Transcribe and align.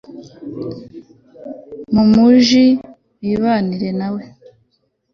mumuji 1.93 2.65
bibanire 3.23 3.89
nawe… 3.99 4.21